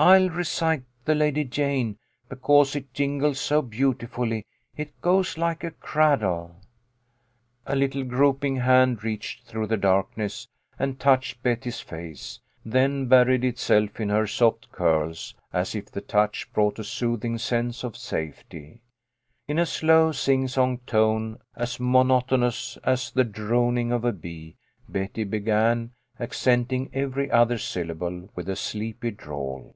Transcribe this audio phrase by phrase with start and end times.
[0.00, 4.46] I'll recite the Lady Jane, because it jingles so beautifully.
[4.76, 6.54] It goes like a cradle."
[7.66, 10.46] A little groping hand reached through the dark ness
[10.78, 16.48] and touched Betty's face, then buried itself in her soft curls, as if the touch
[16.52, 18.82] brought a soothing sense of safety.
[19.48, 24.54] In a slow, sing song tone, as monotonous as the droning of a bee,
[24.88, 25.90] Betty be gan,
[26.20, 29.74] accenting every other syllable with a sleepy drawl.